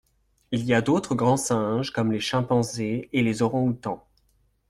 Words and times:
Il 0.51 0.65
y 0.65 0.73
a 0.73 0.81
d’autres 0.81 1.13
grands 1.13 1.37
singes 1.37 1.91
comme 1.91 2.11
les 2.11 2.19
chimpanzés 2.19 3.07
et 3.13 3.21
les 3.21 3.43
orangs-outans. 3.43 4.03